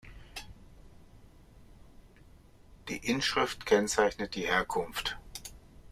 Die 2.89 2.97
Inschrift 3.05 3.67
kennzeichnet 3.67 4.33
die 4.33 4.47
Herkunft. 4.47 5.19